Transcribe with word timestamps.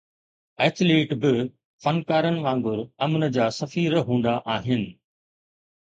Athlete 0.63 1.09
به 1.21 1.33
فنڪارن 1.83 2.35
وانگر 2.45 2.79
امن 3.07 3.21
جا 3.37 3.45
سفير 3.61 3.93
هوندا 4.09 4.33
آهن. 4.55 4.83